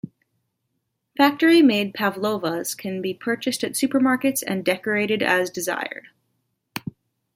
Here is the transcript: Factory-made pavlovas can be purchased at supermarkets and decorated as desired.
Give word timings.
Factory-made 1.15 1.93
pavlovas 1.93 2.73
can 2.75 3.03
be 3.03 3.13
purchased 3.13 3.63
at 3.63 3.73
supermarkets 3.73 4.41
and 4.47 4.65
decorated 4.65 5.21
as 5.21 5.51
desired. 5.51 6.07